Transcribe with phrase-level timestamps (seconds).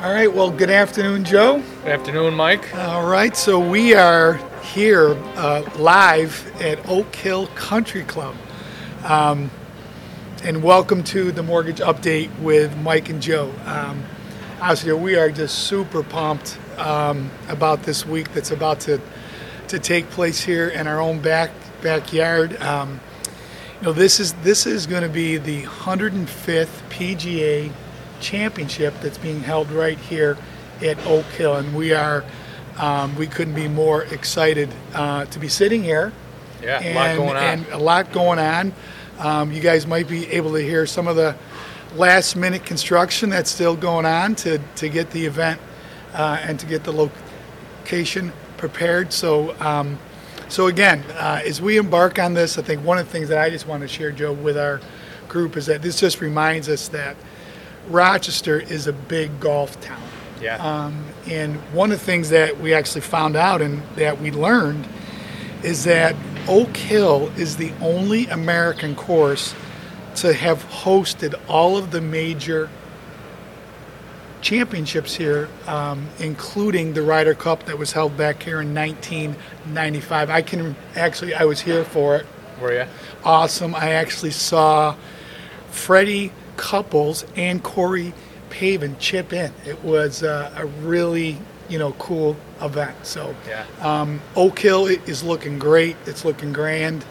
[0.00, 1.62] All right, well, good afternoon, Joe.
[1.82, 2.74] Good afternoon, Mike.
[2.74, 8.34] All right, so we are here uh, live at Oak Hill Country Club.
[9.04, 9.50] Um,
[10.42, 13.52] and welcome to the mortgage update with Mike and Joe.
[13.66, 14.02] Um,
[14.62, 19.02] obviously, we are just super pumped um, about this week that's about to
[19.68, 21.50] to take place here in our own back
[21.82, 22.58] backyard.
[22.62, 23.00] Um,
[23.80, 27.70] you know, this is this is going to be the 105th PGA
[28.20, 30.36] Championship that's being held right here
[30.82, 32.24] at Oak Hill, and we are
[32.78, 36.12] um, we couldn't be more excited uh, to be sitting here.
[36.62, 37.44] Yeah, and, a lot going on.
[37.44, 38.72] And a lot going on.
[39.18, 41.36] Um, you guys might be able to hear some of the
[41.94, 45.60] last minute construction that's still going on to, to get the event
[46.14, 49.12] uh, and to get the location prepared.
[49.12, 49.98] So, um,
[50.48, 53.38] so again, uh, as we embark on this, I think one of the things that
[53.38, 54.80] I just want to share, Joe, with our
[55.28, 57.16] group is that this just reminds us that
[57.88, 60.02] Rochester is a big golf town.
[60.40, 60.56] Yeah.
[60.56, 64.88] Um, and one of the things that we actually found out and that we learned
[65.62, 66.16] is that
[66.48, 69.54] Oak Hill is the only American course
[70.16, 72.70] to have hosted all of the major
[74.40, 80.30] championships here, um, including the Ryder Cup that was held back here in 1995.
[80.30, 82.26] I can actually, I was here for it.
[82.60, 82.86] Were you?
[83.24, 83.74] Awesome.
[83.74, 84.96] I actually saw
[85.70, 88.12] Freddie Couples and Corey
[88.50, 89.50] Pavin chip in.
[89.64, 91.38] It was uh, a really,
[91.70, 92.94] you know, cool event.
[93.06, 93.64] So, Yeah.
[93.80, 95.96] um, Oak Hill is looking great.
[96.04, 97.02] It's looking grand,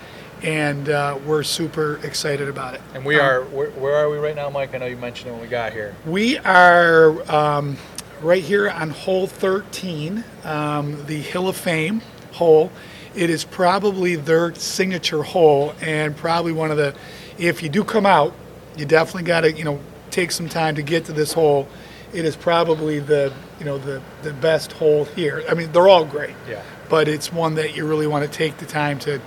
[0.43, 2.81] and uh, we're super excited about it.
[2.93, 3.41] And we are.
[3.45, 4.75] Where, where are we right now, Mike?
[4.75, 5.95] I know you mentioned it when we got here.
[6.05, 7.75] We are um,
[8.21, 12.01] right here on hole 13, um, the Hill of Fame
[12.33, 12.71] hole.
[13.15, 16.93] It is probably their signature hole, and probably one of the.
[17.39, 18.33] If you do come out,
[18.79, 21.67] you definitely got to you know take some time to get to this hole.
[22.13, 25.43] It is probably the you know the the best hole here.
[25.49, 26.63] I mean, they're all great, Yeah.
[26.89, 29.21] but it's one that you really want to take the time to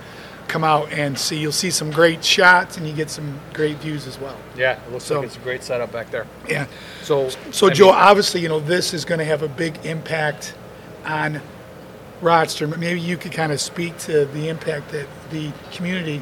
[0.49, 1.37] come out and see.
[1.37, 4.35] You'll see some great shots, and you get some great views as well.
[4.57, 4.73] Yeah.
[4.85, 6.25] It looks So- like it's a great setup back there.
[6.49, 6.65] Yeah.
[7.03, 7.29] So.
[7.51, 10.53] So, I Joe, mean, obviously, you know, this is going to have a big impact
[11.05, 11.41] on
[12.21, 12.67] Rochester.
[12.67, 16.21] Maybe you could kind of speak to the impact that the community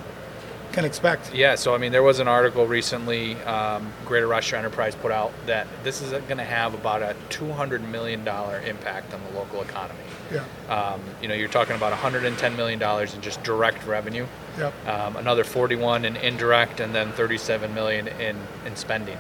[0.72, 1.34] can expect.
[1.34, 5.32] Yeah, so I mean, there was an article recently, um, Greater Rochester Enterprise put out
[5.46, 8.22] that this is going to have about a $200 million
[8.66, 10.00] impact on the local economy.
[10.32, 10.44] Yeah.
[10.70, 14.26] Um, you know, you're talking about 110 million dollars in just direct revenue.
[14.58, 14.88] Yep.
[14.88, 19.18] um, another 41 in indirect, and then 37 million in in spending.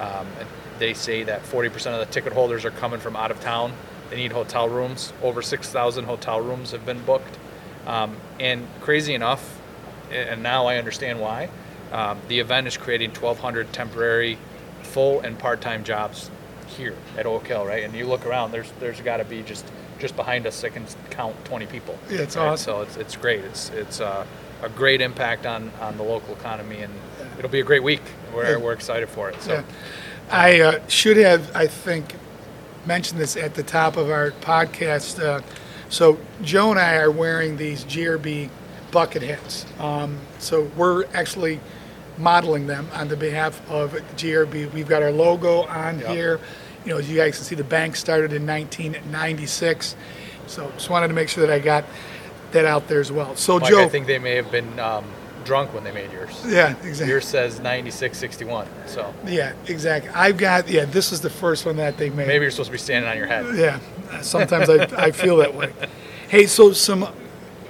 [0.00, 0.26] Um,
[0.78, 3.74] they say that 40% of the ticket holders are coming from out of town.
[4.08, 5.12] They need hotel rooms.
[5.22, 7.38] Over 6,000 hotel rooms have been booked.
[7.86, 9.59] Um, and crazy enough,
[10.12, 11.48] and now I understand why.
[11.92, 14.38] Um, the event is creating 1,200 temporary,
[14.82, 16.30] full and part-time jobs
[16.68, 17.82] here at Oak Hill, right?
[17.82, 19.66] And you look around, there's there's got to be just
[19.98, 21.98] just behind us, I can count 20 people.
[22.08, 22.48] Yeah, it's right?
[22.48, 22.64] awesome.
[22.64, 23.44] So it's, it's great.
[23.44, 24.24] It's it's uh,
[24.62, 26.92] a great impact on, on the local economy, and
[27.38, 28.02] it'll be a great week.
[28.34, 28.56] We're, Yeah.
[28.56, 29.40] we're excited for it.
[29.42, 29.62] So Yeah.
[30.30, 32.14] I uh, should have, I think,
[32.86, 35.22] mentioned this at the top of our podcast.
[35.22, 35.40] Uh,
[35.88, 38.48] so, Joe and I are wearing these GRB
[38.90, 39.66] bucket hats.
[39.78, 41.60] Um, so, we're actually
[42.18, 44.72] modeling them on the behalf of GRB.
[44.72, 46.08] We've got our logo on Yep.
[46.10, 46.40] here.
[46.84, 49.96] You know, as you guys can see, the bank started in 1996.
[50.46, 51.84] So, just wanted to make sure that I got
[52.52, 53.36] that out there as well.
[53.36, 53.84] So, Mike, Joe.
[53.84, 55.04] I think they may have been um,
[55.44, 56.42] drunk when they made yours.
[56.46, 57.08] yeah, exactly.
[57.08, 58.66] Yours says 9661.
[58.86, 60.10] So Yeah, exactly.
[60.14, 62.26] I've got, yeah, this is the first one that they made.
[62.26, 63.46] maybe you're supposed to be standing on your head.
[63.56, 63.78] Yeah,
[64.22, 65.72] sometimes I, I feel that way.
[66.28, 67.08] Hey, so some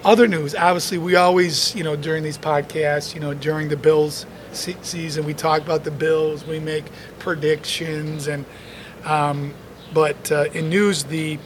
[0.05, 0.55] other news.
[0.55, 5.25] Obviously, we always, you know, during these podcasts, you know, during the Bills se- season,
[5.25, 6.44] we talk about the Bills.
[6.47, 6.84] We make
[7.19, 8.44] predictions, and
[9.05, 9.55] um,
[9.93, 11.39] but uh, in news, the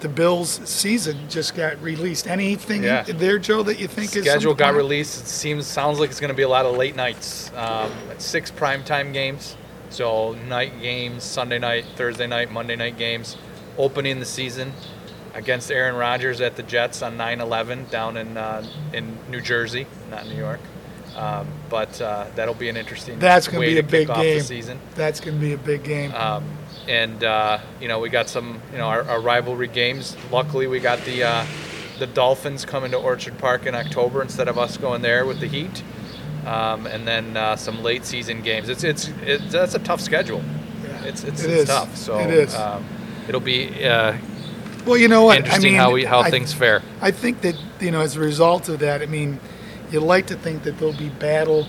[0.00, 2.28] the Bills season just got released.
[2.28, 3.02] Anything Yeah.
[3.02, 5.22] there, Joe, that you think is Schedule got released.
[5.22, 7.50] It seems sounds like it's going to be a lot of late nights.
[7.56, 9.56] Um, six primetime games,
[9.90, 13.36] so night games, Sunday night, Thursday night, Monday night games,
[13.76, 14.72] opening the season
[15.38, 20.26] against Aaron Rodgers at the Jets on 9/11 down in uh, in New Jersey, not
[20.26, 20.60] New York.
[21.16, 23.18] Um, but uh, that'll be an interesting.
[23.18, 24.40] That's gonna be a big game.
[24.40, 24.78] season.
[24.94, 26.12] That's going to be a big game.
[26.14, 26.44] Um,
[26.86, 30.16] and uh, you know we got some you know our, our rivalry games.
[30.30, 31.46] Luckily we got the uh,
[31.98, 35.46] the Dolphins coming to Orchard Park in October instead of us going there with the
[35.48, 35.82] Heat.
[36.46, 38.68] Um, and then uh, some late season games.
[38.68, 40.42] It's it's, it's that's a tough schedule.
[40.82, 41.96] Yeah, It's it's, it it's tough.
[41.96, 42.54] So It is.
[42.54, 42.84] Um,
[43.28, 44.16] it'll be uh,
[44.88, 45.38] well, you know what?
[45.38, 46.82] interesting I mean, how we how I- things fare.
[47.00, 49.38] I think that you know, as a result of that, I mean,
[49.90, 51.66] you like to think that they'll be battle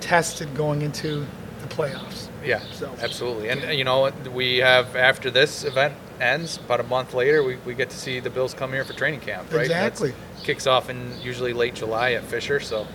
[0.00, 1.26] tested going into
[1.60, 2.28] the playoffs.
[2.44, 3.48] Yeah, So- absolutely.
[3.50, 7.56] And uh, you know, we have after this event ends, about a month later, we,
[7.64, 9.68] we get to see the Bills come here for training camp, right?
[9.68, 10.14] That's- Exactly.
[10.42, 12.86] kicks off in usually late July at Fisher, so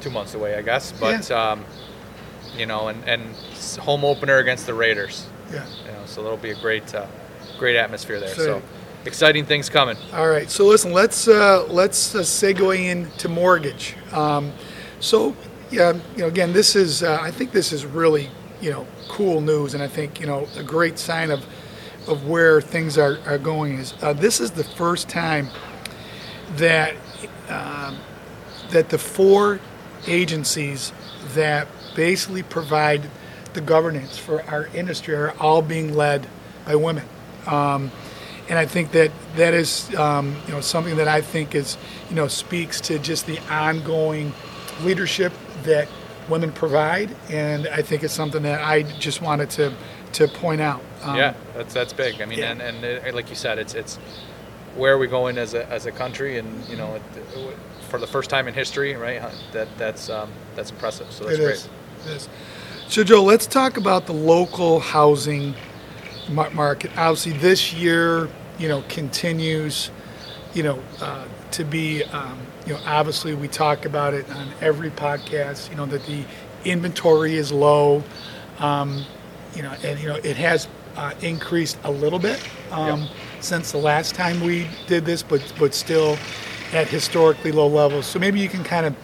[0.00, 0.92] two months away, I guess.
[0.92, 1.64] But um,
[2.56, 3.22] you know, and and
[3.80, 5.26] home opener against the Raiders.
[5.52, 5.66] Yeah.
[5.86, 7.06] You know, so that'll be a great uh,
[7.58, 8.28] great atmosphere there.
[8.34, 8.62] So- So
[9.06, 9.96] exciting things coming.
[10.12, 10.50] All right.
[10.50, 13.96] So listen, let's uh, let's uh, segue into mortgage.
[14.12, 14.52] Um,
[15.00, 15.36] so
[15.70, 18.30] yeah, you know, again, this is uh, I think this is really
[18.60, 21.44] you know cool news, and I think you know a great sign of
[22.06, 25.48] of where things are, are going is uh, this is the first time
[26.56, 26.94] that
[27.48, 27.98] um,
[28.70, 29.60] that the four
[30.06, 30.92] agencies
[31.34, 33.08] that basically provide
[33.54, 36.26] the governance for our industry are all being led
[36.66, 37.04] by women.
[37.46, 37.90] Um,
[38.48, 41.76] and I think that that is, um, you know, something that I think is,
[42.10, 44.32] you know, speaks to just the ongoing
[44.82, 45.32] leadership
[45.64, 45.88] that
[46.28, 49.72] women provide, and I think it's something that I just wanted to
[50.14, 50.82] to point out.
[51.02, 52.20] Um, yeah, that's that's big.
[52.20, 52.52] I mean, yeah.
[52.52, 53.96] and, and it, like you said, it's it's
[54.76, 57.02] where are we going as a, as a country, and you know, it,
[57.88, 59.22] for the first time in history, right?
[59.52, 61.10] That that's um, that's impressive.
[61.12, 61.54] So that's It great.
[61.54, 61.68] is.
[62.06, 62.28] It is.
[62.88, 65.54] So, Joe, let's talk about the local housing
[66.30, 66.90] market.
[66.96, 68.28] Obviously, this year,
[68.58, 69.90] you know, continues,
[70.54, 74.90] you know, uh, to be, um, you know, obviously we talk about it on every
[74.90, 75.70] podcast.
[75.70, 76.24] You know that the
[76.64, 78.02] inventory is low.
[78.58, 79.04] Um,
[79.54, 82.40] you know, and you know it has uh, increased a little bit
[82.70, 83.10] um, Yep.
[83.40, 86.16] since the last time we did this, but but still
[86.72, 88.06] at historically low levels.
[88.06, 88.94] So maybe you can kind of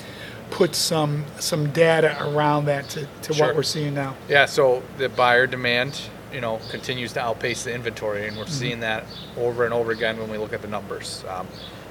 [0.51, 3.47] put some some data around that to, to Sure.
[3.49, 4.17] what we're seeing now.
[4.29, 6.01] Yeah, so the buyer demand,
[6.33, 9.05] you know, continues to outpace the inventory, and we're seeing that
[9.37, 11.25] over and over again when we look at the numbers.
[11.29, 11.47] Um,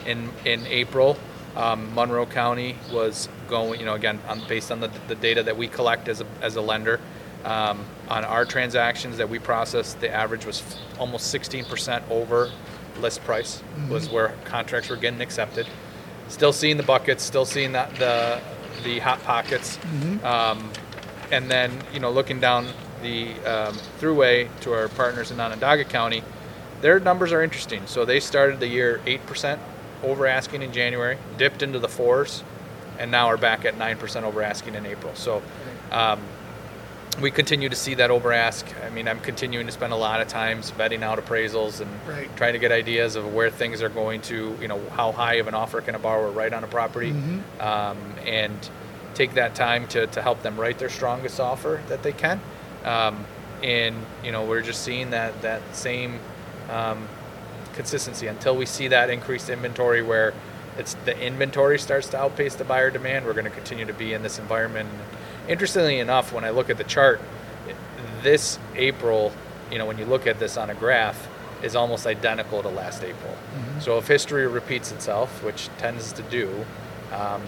[0.05, 1.17] in in April,
[1.55, 5.57] um, Monroe County was going, you know, again on, based on the, the data that
[5.57, 6.99] we collect as a, as a lender.
[7.45, 12.51] Um, on our transactions that we processed, the average was f- almost 16% over
[12.99, 15.65] list price was where contracts were getting accepted.
[16.27, 18.41] Still seeing the buckets, still seeing that the
[18.83, 19.79] the hot pockets.
[20.23, 20.69] Um,
[21.31, 22.67] and then you know looking down
[23.01, 26.23] the um, throughway to our partners in Onondaga County,
[26.81, 27.85] their numbers are interesting.
[27.87, 29.61] So they started the year eight percent
[30.03, 32.43] over asking in January, dipped into the fours,
[32.97, 35.13] and now are back at nine percent over asking in April.
[35.15, 35.41] So.
[35.91, 36.19] Um,
[37.19, 38.65] we continue to see that over ask.
[38.85, 42.33] I mean, I'm continuing to spend a lot of times vetting out appraisals and Right.
[42.37, 45.47] trying to get ideas of where things are going to, you know, how high of
[45.49, 47.11] an offer can a borrower write on a property,
[47.59, 48.69] um, and
[49.15, 52.39] take that time to, to help them write their strongest offer that they can.
[52.85, 53.25] Um,
[53.63, 56.19] and you know, we're just seeing that that same
[56.69, 57.07] um,
[57.73, 60.33] consistency until we see that increased inventory where
[60.77, 63.25] it's the inventory starts to outpace the buyer demand.
[63.25, 64.89] We're going to continue to be in this environment.
[65.47, 67.19] Interestingly enough, when I look at the chart,
[68.21, 69.33] this April,
[69.71, 71.27] you know, when you look at this on a graph,
[71.61, 73.35] is almost identical to last April.
[73.79, 76.65] So if history repeats itself, which tends to do,
[77.11, 77.41] um,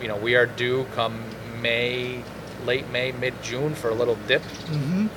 [0.00, 1.22] you know, we are due come
[1.60, 2.22] May,
[2.64, 4.42] late May, mid June for a little dip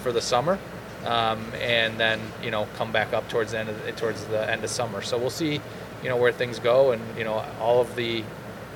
[0.04, 0.60] for the summer,
[1.06, 4.50] um, and then you know come back up towards the end of the, towards the
[4.50, 5.02] end of summer.
[5.02, 5.62] So we'll see,
[6.04, 8.24] you know, where things go, and you know, all of the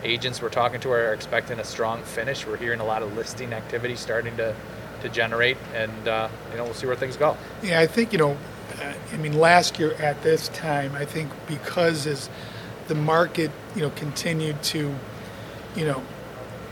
[0.04, 2.46] agents we're talking to are expecting a strong finish.
[2.46, 4.56] We're hearing a lot of listing activity starting to
[5.02, 7.38] to generate, and uh, you know, we'll see where things go.
[7.64, 8.38] Yeah, I think, you know,
[8.82, 12.30] uh, I mean, last year at this time, I think because as
[12.88, 14.94] the market, you know, continued to,
[15.76, 16.04] you know,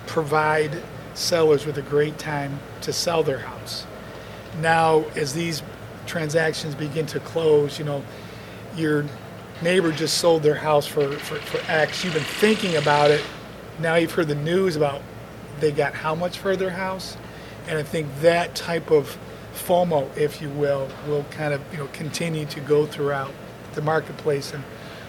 [0.07, 0.83] provide
[1.17, 3.86] sellers with a great time to sell their house.
[4.62, 5.62] Now, as these
[6.05, 8.03] transactions begin to close, you know,
[8.75, 9.05] your
[9.62, 12.03] neighbor just sold their house for, for, for X.
[12.03, 13.24] You've been thinking about it.
[13.79, 15.01] Now you've heard the news about
[15.59, 17.17] they got how much for their house.
[17.67, 19.17] And I think that type of
[19.53, 23.33] FOMO, if you will, will kind of you know continue to go throughout
[23.74, 24.53] the marketplace.
[24.53, 24.63] And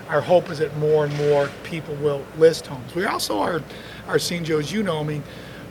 [0.08, 2.94] our hope is that more and more people will list homes.
[2.94, 3.62] We also are
[4.06, 5.22] are seeing, Joe, as you know, I mean,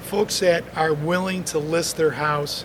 [0.08, 2.64] folks that are willing to list their house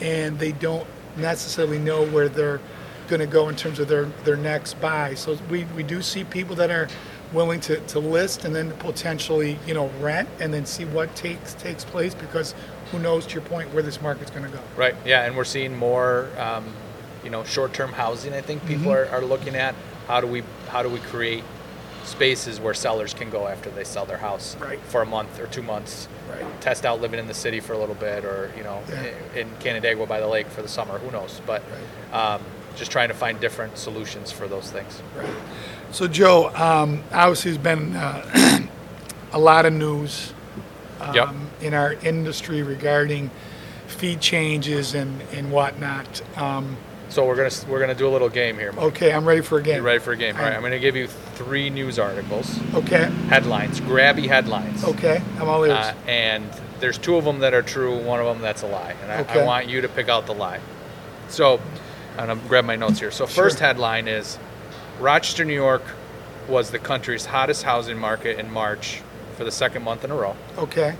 [0.00, 2.60] and they don't necessarily know where they're
[3.08, 5.14] going to go in terms of their, their next buy.
[5.14, 6.88] So we, we do see people that are
[7.32, 11.54] willing to, to list and then potentially, you know, rent and then see what takes
[11.54, 12.54] takes place because
[12.90, 14.62] who knows to your point where this market's going to go.
[14.76, 14.94] Right.
[15.04, 16.72] Yeah, and we're seeing more, um,
[17.22, 18.32] you know, short-term housing.
[18.32, 19.74] I think people are, are looking at
[20.08, 21.44] how do we how do we create
[22.04, 24.80] spaces where sellers can go after they sell their house Right.
[24.88, 26.44] for a month or two months, Right.
[26.60, 29.40] test out living in the city for a little bit, or you know, Yeah.
[29.40, 30.98] in Canandaigua by the lake for the summer.
[30.98, 31.40] Who knows?
[31.46, 31.62] But
[32.12, 32.40] um,
[32.76, 35.02] just trying to find different solutions for those things.
[35.92, 38.60] So, Joe, um, obviously, there's been uh,
[39.32, 40.32] a lot of news
[41.00, 41.28] um, Yep.
[41.62, 43.30] in our industry regarding
[43.86, 46.22] fee changes and, and whatnot.
[46.36, 46.76] Um,
[47.08, 48.70] So we're gonna we're gonna do a little game here.
[48.72, 48.84] Mike.
[48.86, 49.76] okay, I'm ready for a game.
[49.78, 50.36] You ready for a game?
[50.36, 51.08] All right, I'm- I'm gonna give you
[51.44, 54.84] three news articles, Okay, headlines, grabby headlines.
[54.84, 55.72] okay, I'm all ears.
[55.72, 56.44] Uh, and
[56.80, 58.94] there's two of them that are true, one of them that's a lie.
[59.02, 59.40] And I, Okay.
[59.40, 60.60] I want you to pick out the lie.
[61.28, 61.58] So,
[62.18, 63.10] I'm gonna grab my notes here.
[63.10, 63.66] So, first Sure.
[63.68, 64.38] headline is
[65.00, 65.82] Rochester, New York
[66.46, 69.00] was the country's hottest housing market in March
[69.38, 70.36] for the second month in a row.
[70.58, 70.94] okay,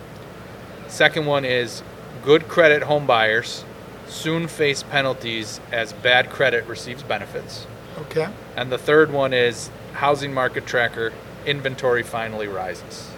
[0.89, 1.83] Second one is
[2.25, 3.65] good credit home buyers
[4.09, 7.67] soon face penalties as bad credit receives benefits.
[8.03, 8.29] Okay.
[8.57, 11.13] And the third one is housing market tracker
[11.47, 13.11] inventory finally rises.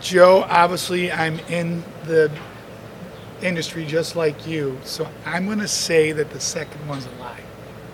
[0.00, 2.30] Joe, obviously, I'm in the
[3.42, 7.40] industry just like you, so I'm going to say that the second one's a lie.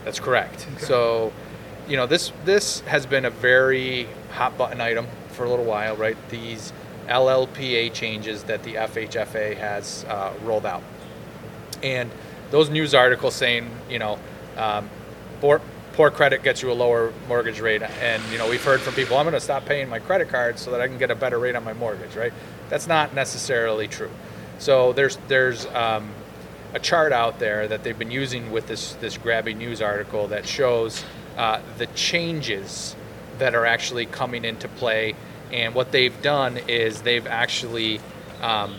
[0.04, 0.66] That's correct.
[0.76, 0.84] Okay.
[0.84, 1.32] So,
[1.88, 5.96] you know, this this has been a very hot button item for a little while,
[5.96, 6.16] right?
[6.28, 6.72] These
[7.06, 10.82] LLPA changes that the FHFA has uh, rolled out,
[11.82, 12.10] and
[12.50, 14.18] those news articles saying, you know,
[14.56, 14.90] um,
[15.42, 15.60] poor
[15.92, 19.18] poor credit gets you a lower mortgage rate, and you know, we've heard from people,
[19.18, 21.38] I'm going to stop paying my credit card so that I can get a better
[21.38, 22.32] rate on my mortgage, right?
[22.70, 24.10] That's not necessarily true.
[24.58, 26.12] So there's there's um,
[26.74, 30.46] a chart out there that they've been using with this this grabby news article that
[30.46, 31.04] shows
[31.36, 32.94] uh, the changes
[33.38, 35.14] that are actually coming into play.
[35.52, 38.00] And what they've done is they've actually
[38.40, 38.76] um,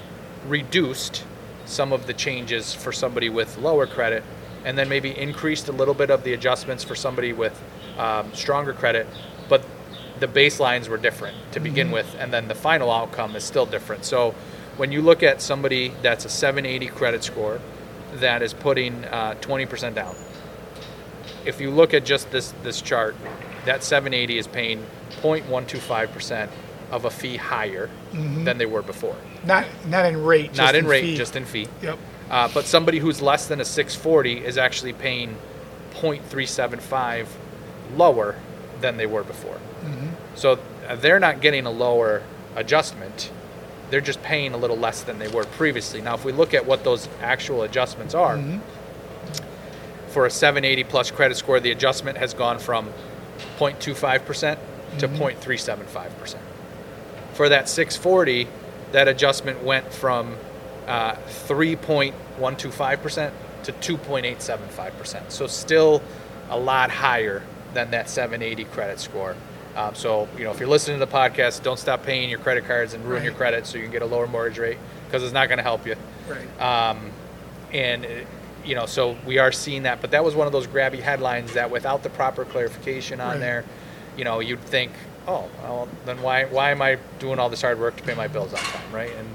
[0.47, 1.25] reduced
[1.65, 4.23] some of the changes for somebody with lower credit,
[4.65, 7.59] and then maybe increased a little bit of the adjustments for somebody with
[7.97, 9.07] um, stronger credit.
[9.49, 9.63] But
[10.19, 14.05] the baselines were different to begin with, and then the final outcome is still different.
[14.05, 14.33] So
[14.77, 17.59] when you look at somebody that's a 780 credit score
[18.15, 20.15] that is putting uh, 20% down,
[21.45, 23.15] if you look at just this this chart,
[23.65, 24.85] that 780 is paying
[25.21, 26.49] 0.125%
[26.91, 29.15] of a fee higher than they were before.
[29.45, 30.47] Not not in rate.
[30.53, 31.17] just Not in rate, fee.
[31.17, 31.67] just in fee.
[31.81, 31.97] Yep.
[32.33, 35.37] Uh, but somebody who's less than a 640 is actually paying
[35.93, 37.27] 0.375
[37.95, 38.35] lower
[38.81, 39.59] than they were before.
[40.33, 42.23] So uh, they're not getting a lower
[42.55, 43.31] adjustment.
[43.91, 46.01] They're just paying a little less than they were previously.
[46.01, 48.37] Now, if we look at what those actual adjustments are,
[50.07, 52.91] for a 780 plus credit score, the adjustment has gone from
[53.59, 54.57] 0.25%
[54.97, 56.35] to 0.375%.
[57.33, 58.47] For that 640,
[58.91, 60.35] that adjustment went from
[60.87, 61.15] uh,
[61.47, 63.31] 3.125%
[63.63, 65.31] to 2.875%.
[65.31, 66.01] So still
[66.49, 67.41] a lot higher
[67.73, 69.35] than that 780 credit score.
[69.75, 72.65] Um, so, you know, if you're listening to the podcast, don't stop paying your credit
[72.65, 75.33] cards and ruin your credit so you can get a lower mortgage rate because it's
[75.33, 75.95] not going to help you.
[76.27, 76.61] Right.
[76.61, 77.09] Um,
[77.71, 78.09] and, uh,
[78.63, 79.99] you know, so we are seeing that.
[79.99, 83.39] But that was one of those grabby headlines that without the proper clarification on Right.
[83.39, 83.65] there,
[84.15, 84.91] you know, you'd think,
[85.27, 88.27] oh, well, then why, why am I doing all this hard work to pay my
[88.27, 89.11] bills on time, right?
[89.17, 89.27] And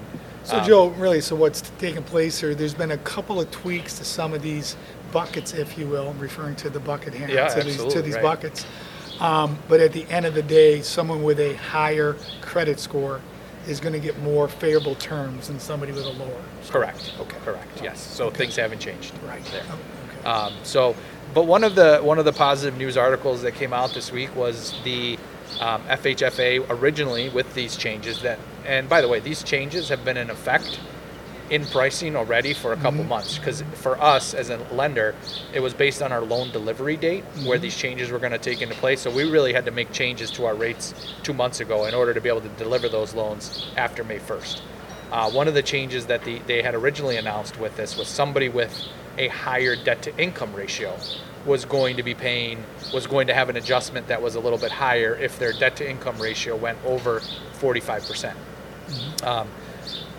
[0.49, 2.55] So, um, Joe, really, so what's taken place here?
[2.55, 4.77] There's been a couple of tweaks to some of these
[5.13, 6.09] buckets, if you will.
[6.09, 8.23] I'm referring to the bucket hand Yeah, to these to these right.
[8.23, 8.65] buckets.
[9.21, 13.21] Um, but at the end of the day, someone with a higher credit score
[13.67, 16.43] is going to get more favorable terms than somebody with a lower.
[16.71, 17.13] Correct.
[17.21, 17.37] Okay.
[17.45, 17.83] Correct.
[17.83, 18.01] Yes.
[18.01, 19.13] So things haven't changed.
[19.27, 19.45] Right.
[19.47, 19.65] There.
[19.69, 19.79] Oh,
[20.09, 20.29] okay.
[20.29, 20.97] Um, so,
[21.35, 24.35] but one of the one of the positive news articles that came out this week
[24.35, 25.19] was the
[25.61, 30.17] um, FHFA originally with these changes that, and by the way, these changes have been
[30.17, 30.81] in effect
[31.51, 35.15] in pricing already for a couple months because for us as a lender,
[35.53, 38.61] it was based on our loan delivery date where these changes were going to take
[38.61, 39.01] into place.
[39.01, 42.13] So we really had to make changes to our rates two months ago in order
[42.13, 44.61] to be able to deliver those loans after May 1st.
[45.11, 48.51] Uh, one of the changes that the, they had originally announced with this was somebody
[48.51, 48.87] with
[49.17, 50.95] a higher debt to income ratio
[51.47, 54.59] was going to be paying was going to have an adjustment that was a little
[54.59, 57.21] bit higher if their debt to income ratio went over
[57.55, 58.39] 45 percent.
[59.23, 59.49] Um,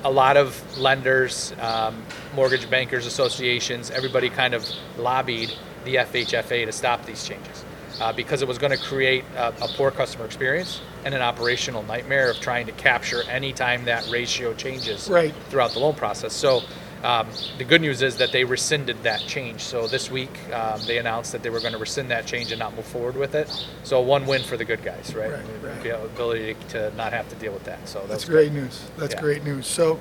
[0.03, 4.65] a lot of lenders, um, mortgage bankers associations, everybody kind of
[4.97, 5.51] lobbied
[5.85, 7.65] the FHFA to stop these changes
[7.99, 11.83] uh, because it was going to create a, a poor customer experience and an operational
[11.83, 15.33] nightmare of trying to capture any time that ratio changes Right.
[15.49, 16.33] throughout the loan process.
[16.33, 16.61] So
[17.03, 17.27] um,
[17.57, 19.61] the good news is that they rescinded that change.
[19.61, 22.59] So this week um, they announced that they were going to rescind that change and
[22.59, 23.49] not move forward with it.
[23.83, 25.31] So one win for the good guys, right?
[25.31, 25.83] Right, right.
[25.83, 27.87] The ability to not have to deal with that.
[27.87, 28.81] So That's that's great news.
[28.97, 29.21] That's Yeah.
[29.21, 29.65] great news.
[29.65, 29.99] So,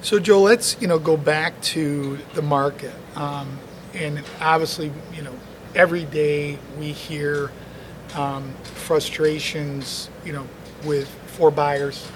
[0.00, 3.58] so Joe, let's you know go back to the market, um,
[3.94, 5.34] and obviously, you know,
[5.74, 7.50] every day we hear
[8.16, 10.46] um, frustrations, you know,
[10.84, 12.06] with for buyers,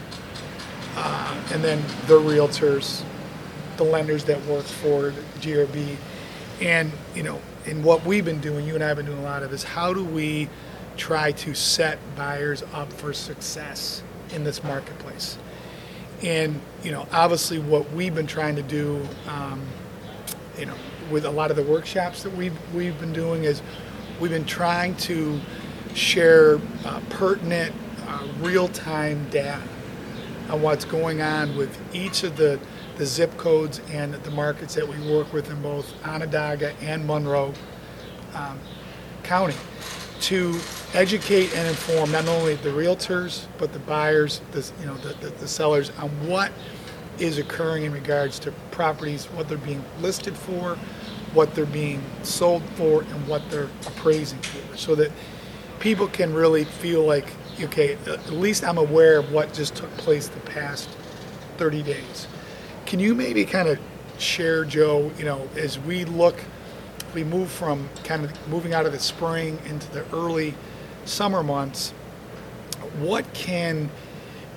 [0.97, 3.03] uh, and then the realtors,
[3.77, 5.97] the lenders that work for GRB,
[6.61, 9.23] and you know, and what we've been doing, you and I have been doing a
[9.23, 10.49] lot of, is how do we
[10.97, 14.03] try to set buyers up for success
[14.33, 15.37] in this marketplace?
[16.23, 19.63] And, you know, obviously what we've been trying to do, um,
[20.59, 20.75] you know,
[21.11, 23.63] with a lot of the workshops that we've, we've been doing is
[24.21, 25.41] we've been trying to
[25.95, 27.75] share uh, pertinent,
[28.07, 29.61] uh, real-time data
[30.51, 32.59] on what's going on with each of the,
[32.97, 37.53] the zip codes and the markets that we work with in both Onondaga and Monroe
[38.35, 38.59] um,
[39.23, 39.55] County
[40.21, 40.59] to
[40.95, 45.29] educate and inform not only the realtors but the buyers, the, you know, the, the,
[45.37, 46.53] the sellers on what
[47.19, 50.77] is occurring in regards to properties, what they're being listed for,
[51.33, 55.11] what they're being sold for, and what they're appraising for, so that
[55.81, 57.27] people can really feel like,
[57.61, 60.89] okay, at least I'm aware of what just took place the past
[61.59, 62.27] 30 days.
[62.87, 63.81] Can you maybe kind of
[64.17, 66.37] share, Joe, you know, as we look,
[67.15, 70.55] we move from kind of moving out of the spring into the early
[71.05, 71.91] summer months,
[73.01, 73.91] what can,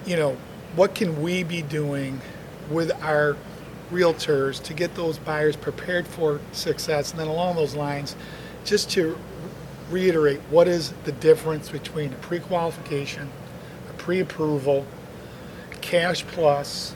[0.05, 0.37] you know,
[0.75, 2.21] what can we be doing
[2.69, 3.35] with our
[3.91, 7.09] realtors to get those buyers prepared for success?
[7.09, 8.15] And then along those lines,
[8.63, 9.17] just to
[9.89, 13.31] reiterate, what is the difference between a pre-qualification,
[13.89, 14.85] a pre-approval,
[15.81, 16.93] cash plus,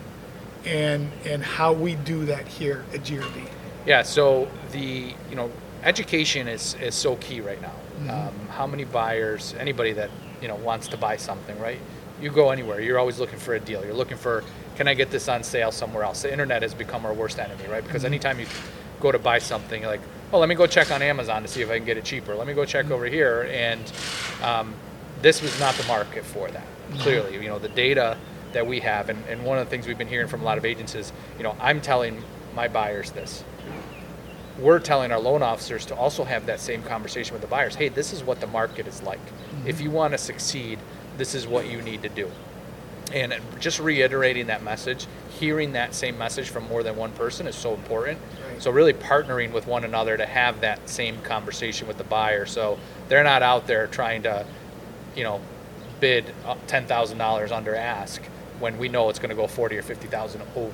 [0.66, 3.48] and and how we do that here at GRB?
[3.86, 5.52] Yeah, so the you know
[5.84, 7.74] education is is so key right now.
[8.10, 10.10] Um, how many buyers, anybody that
[10.42, 11.80] you know wants to buy something, right?
[12.22, 13.84] You go anywhere, you're always looking for a deal.
[13.84, 14.44] You're looking for,
[14.76, 16.22] can I get this on sale somewhere else?
[16.22, 17.84] The internet has become our worst enemy, right?
[17.84, 18.46] Because anytime you
[19.02, 20.02] go to buy something, you're like,
[20.32, 22.36] oh, let me go check on Amazon to see if I can get it cheaper.
[22.36, 23.92] Let me go check over here, and
[24.42, 24.74] um,
[25.22, 26.66] this was not the market for that.
[27.00, 28.18] Clearly, you know the data
[28.54, 30.58] that we have, and, and one of the things we've been hearing from a lot
[30.58, 32.24] of agents is, you know, I'm telling
[32.56, 33.44] my buyers this
[34.60, 37.76] we're telling our loan officers to also have that same conversation with the buyers.
[37.76, 39.24] Hey, this is what the market is like.
[39.26, 39.68] Mm-hmm.
[39.68, 40.80] If you want to succeed,
[41.18, 42.30] this is what you need to do.
[43.12, 45.08] And just reiterating that message,
[45.40, 48.20] hearing that same message from more than one person is so important.
[48.52, 48.62] Right.
[48.62, 52.80] So really partnering with one another to have that same conversation with the buyer, so
[53.10, 54.46] they're not out there trying to,
[55.16, 55.42] you know,
[56.00, 58.22] bid uh, ten thousand dollars under ask
[58.64, 60.72] when we know it's going to go forty or fifty thousand over.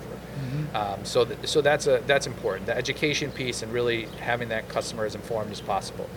[0.75, 2.67] Um, so, th- so that's a that's important.
[2.67, 6.07] The education piece and really having that customer as informed as possible.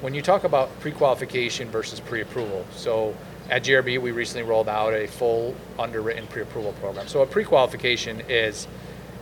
[0.00, 3.16] When you talk about pre-qualification versus pre-approval, so
[3.50, 7.08] at GRB we recently rolled out a full underwritten pre-approval program.
[7.08, 8.68] So a pre-qualification is,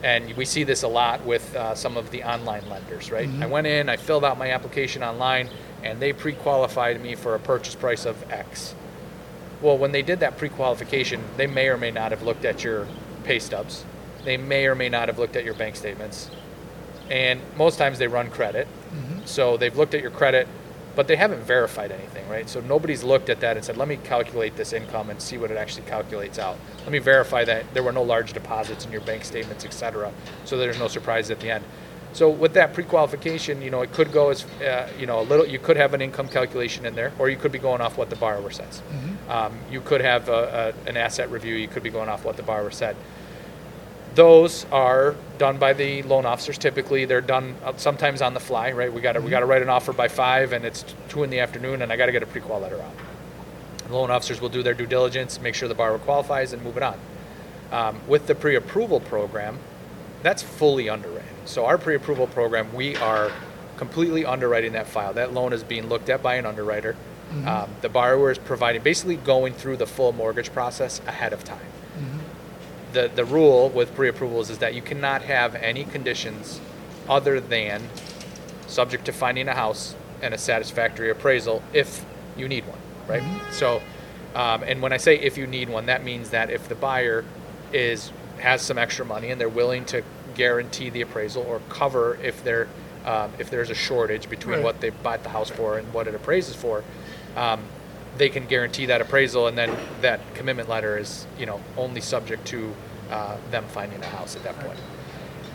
[0.03, 3.29] and we see this a lot with uh, some of the online lenders, right?
[3.41, 5.49] I went in, I filled out my application online,
[5.83, 8.75] and they pre-qualified me for a purchase price of X.
[9.62, 12.87] Well, when they did that pre-qualification, they may or may not have looked at your
[13.25, 13.85] pay stubs.
[14.25, 16.31] They may or may not have looked at your bank statements.
[17.11, 18.66] And most times they run credit.
[18.66, 19.21] Mm-hmm.
[19.25, 20.47] So they've looked at your credit,
[20.95, 22.49] but they haven't verified anything, right?
[22.49, 25.51] So nobody's looked at that and said, let me calculate this income and see what
[25.51, 26.59] it actually calculates out.
[26.81, 30.12] Let me verify that there were no large deposits in your bank statements, et cetera,
[30.45, 31.64] so there's no surprise at the end.
[32.17, 35.47] So with that pre-qualification, you know, it could go as, uh, you know, a little.
[35.47, 38.09] You could have an income calculation in there, or you could be going off what
[38.09, 38.81] the borrower says.
[39.29, 41.55] Um, you could have a, a, an asset review.
[41.55, 42.97] You could be going off what the borrower said.
[44.15, 46.57] Those are done by the loan officers.
[46.57, 48.73] Typically, they're done uh, sometimes on the fly.
[48.73, 48.91] Right?
[48.91, 51.29] We got to we got to write an offer by five, and it's two in
[51.29, 52.95] the afternoon, and I got to get a pre-qual letter out.
[53.89, 56.79] The loan officers will do their due diligence, make sure the borrower qualifies, and move
[56.79, 56.99] it on.
[57.73, 59.59] Um, with the pre-approval program,
[60.27, 61.29] that's fully underwritten.
[61.45, 63.31] So our pre-approval program, we are
[63.77, 65.12] completely underwriting that file.
[65.12, 66.97] That loan is being looked at by an underwriter.
[67.47, 71.61] Um, the borrower is providing, basically going through the full mortgage process ahead of time.
[72.93, 76.61] The, the rule with pre-approvals is that you cannot have any conditions
[77.09, 77.83] other than
[78.67, 82.05] subject to finding a house and a satisfactory appraisal if
[82.37, 83.23] you need one, right?
[83.53, 83.81] So,
[84.35, 87.25] um, and when I say if you need one, that means that if the buyer
[87.73, 90.03] is has some extra money and they're willing to
[90.35, 92.68] guarantee the appraisal or cover if there
[93.07, 94.64] um, if there's a shortage between Right.
[94.64, 96.83] what they bought the house for and what it appraises for,
[97.37, 97.62] um,
[98.18, 102.44] they can guarantee that appraisal, and then that commitment letter is you know only subject
[102.49, 102.75] to
[103.11, 104.79] uh, them finding a house at that point.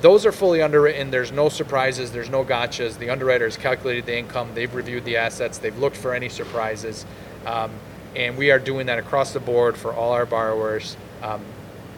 [0.02, 1.12] Those are fully underwritten.
[1.12, 2.12] There's no surprises.
[2.12, 2.98] There's no gotchas.
[2.98, 4.50] The underwriter has calculated the income.
[4.56, 5.58] They've reviewed the assets.
[5.60, 7.06] They've looked for any surprises,
[7.46, 7.72] um,
[8.16, 10.96] and we are doing that across the board for all our borrowers.
[11.22, 11.42] Um,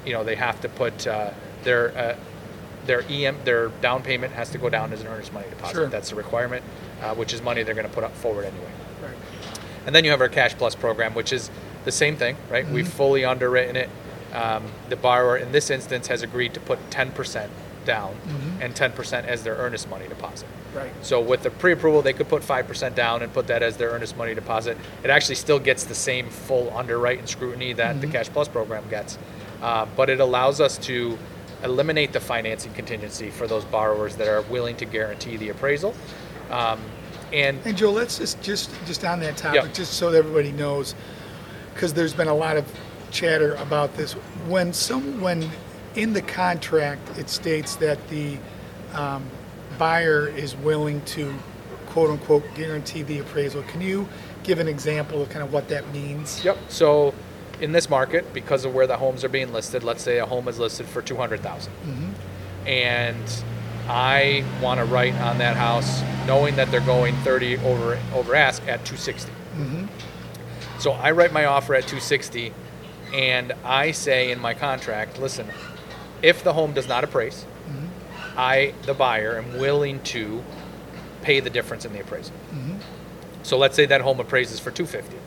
[0.05, 1.31] you know, they have to put uh,
[1.63, 2.15] their uh,
[2.85, 5.73] their EM their down payment has to go down as an earnest money deposit.
[5.73, 5.87] Sure.
[5.87, 6.63] That's a requirement,
[7.01, 8.71] uh, which is money they're going to put up forward anyway.
[9.01, 9.15] Right.
[9.85, 11.49] And then you have our Cash Plus program, which is
[11.85, 12.67] the same thing, right?
[12.67, 13.89] We've fully underwritten it.
[14.33, 17.49] Um, the borrower, in this instance, has agreed to put 10%
[17.85, 18.15] down
[18.61, 20.47] and 10% as their earnest money deposit.
[20.73, 20.91] Right.
[21.01, 24.17] So with the pre-approval, they could put 5% down and put that as their earnest
[24.17, 24.77] money deposit.
[25.03, 28.87] It actually still gets the same full underwrite and scrutiny that the Cash Plus program
[28.89, 29.17] gets.
[29.63, 31.17] Uh, but it allows us to
[31.63, 35.95] eliminate the financing contingency for those borrowers that are willing to guarantee the appraisal.
[36.52, 36.82] Um,
[37.32, 39.71] and And Joe, let's just, just, just on that topic, Yeah.
[39.71, 40.93] just so that everybody knows,
[41.73, 42.65] because there's been a lot of
[43.12, 44.13] chatter about this.
[44.49, 45.49] When some, when
[45.95, 48.38] in the contract, it states that the
[48.93, 49.23] um,
[49.78, 51.34] buyer is willing to
[51.88, 54.10] quote unquote guarantee the appraisal, can you
[54.43, 56.43] give an example of kind of what that means?
[56.43, 56.58] Yep.
[56.67, 57.13] So
[57.61, 60.47] in this market, because of where the homes are being listed, let's say a home
[60.47, 62.11] is listed for two hundred mm-hmm.
[62.67, 63.43] and
[63.87, 68.65] I want to write on that house, knowing that they're going thirty over over ask
[68.67, 69.85] at two mm-hmm.
[70.79, 72.53] So I write my offer at two sixty,
[73.13, 75.47] and I say in my contract, listen,
[76.21, 77.87] if the home does not appraise, mm-hmm.
[78.37, 80.43] I, the buyer, am willing to
[81.21, 82.33] pay the difference in the appraisal.
[83.43, 85.17] So let's say that home appraises for two fifty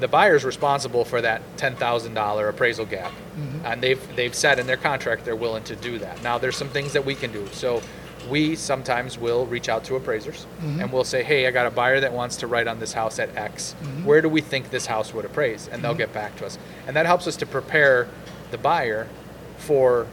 [0.00, 3.66] the buyer's responsible for that ten thousand dollar appraisal gap, mm-hmm.
[3.66, 6.22] and they've they've said in their contract they're willing to do that.
[6.22, 7.46] Now there's some things that we can do.
[7.52, 7.82] So
[8.28, 10.80] we sometimes will reach out to appraisers mm-hmm.
[10.80, 13.18] and we'll say, hey, I got a buyer that wants to write on this house
[13.18, 13.74] at X.
[13.80, 14.04] Mm-hmm.
[14.04, 15.68] Where do we think this house would appraise?
[15.72, 18.08] And they'll get back to us, and that helps us to prepare
[18.50, 19.06] the buyer
[19.56, 20.06] for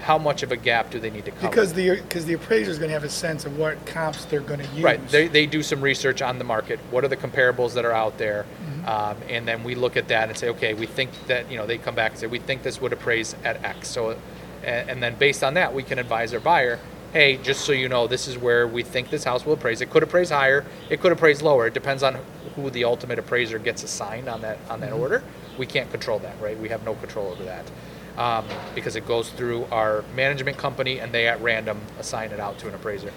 [0.00, 1.48] how much of a gap do they need to cover.
[1.48, 4.40] Because the, because the appraiser is going to have a sense of what comps they're
[4.40, 4.82] going to use.
[4.82, 5.08] Right.
[5.08, 6.80] They, they do some research on the market.
[6.90, 8.44] What are the comparables that are out there?
[8.44, 8.88] Mm-hmm.
[8.88, 11.66] Um, and then we look at that and say, okay, we think that, you know,
[11.66, 13.88] they come back and say, we think this would appraise at X.
[13.88, 14.16] So,
[14.64, 16.78] and, and then based on that, we can advise our buyer,
[17.12, 19.80] hey, just so you know, this is where we think this house will appraise.
[19.80, 20.64] It could appraise higher.
[20.88, 21.66] It could appraise lower.
[21.66, 22.16] It depends on
[22.56, 25.00] who the ultimate appraiser gets assigned on that on that Mm-hmm.
[25.00, 25.22] order.
[25.58, 26.58] We can't control that, right?
[26.58, 27.70] We have no control over that.
[28.16, 28.44] Um,
[28.74, 32.68] because it goes through our management company and they at random assign it out to
[32.68, 33.12] an appraiser.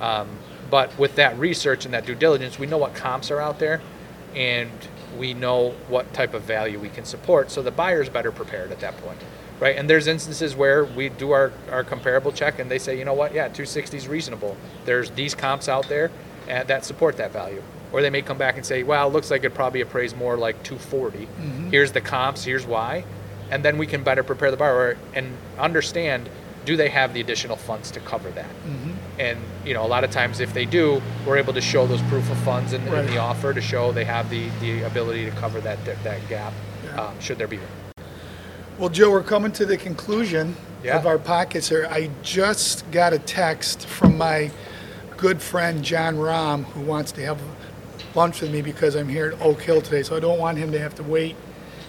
[0.00, 0.28] Um,
[0.70, 3.80] but with that research and that due diligence, we know what comps are out there
[4.34, 4.70] and
[5.18, 7.50] we know what type of value we can support.
[7.50, 9.18] So the buyer's better prepared at that point,
[9.60, 9.76] right?
[9.76, 13.14] And there's instances where we do our, our comparable check and they say, you know
[13.14, 14.56] what, yeah, 260 is reasonable.
[14.84, 16.10] There's these comps out there
[16.48, 17.62] and that support that value.
[17.92, 20.36] Or they may come back and say, well, it looks like it probably appraised more
[20.36, 21.28] like 240.
[21.70, 23.04] Here's the comps, here's why.
[23.50, 26.28] And then we can better prepare the borrower and understand
[26.64, 28.50] do they have the additional funds to cover that?
[29.20, 32.02] And you know, a lot of times if they do, we're able to show those
[32.02, 35.30] proof of funds in, in the offer to show they have the, the ability to
[35.32, 36.52] cover that that gap,
[36.84, 37.00] Yeah.
[37.06, 37.68] um, should there be one.
[38.78, 40.98] Well, Joe, we're coming to the conclusion Yeah.
[40.98, 41.86] of our pockets here.
[41.88, 44.50] I just got a text from my
[45.16, 47.40] good friend Jon Rahm, who wants to have
[48.16, 50.02] lunch with me because I'm here at Oak Hill today.
[50.02, 51.36] So I don't want him to have to wait,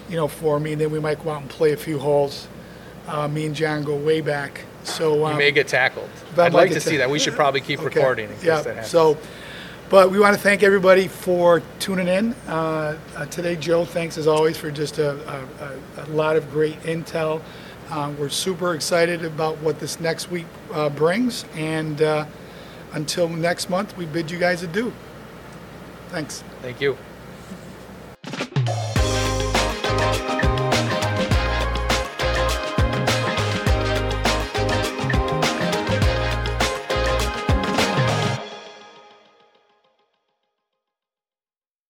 [0.10, 0.74] you know, for me.
[0.74, 2.48] And then we might go out and play a few holes.
[3.08, 4.62] Uh, me and Jon go way back.
[4.84, 6.10] So um, You may get tackled.
[6.38, 7.10] I'd like to see ta- that.
[7.10, 7.96] We should probably keep Okay.
[7.96, 8.62] recording in case yeah.
[8.62, 8.88] that happens.
[8.92, 9.18] So,
[9.90, 13.56] but we want to thank everybody for tuning in uh, uh, today.
[13.56, 17.42] Joe, thanks as always for just a, a, a, a lot of great intel.
[17.90, 22.26] Uh, we're super excited about what this next week uh, brings, and uh,
[22.92, 24.92] until next month, we bid you guys adieu.
[26.10, 26.44] Thanks.
[26.62, 26.98] Thank you.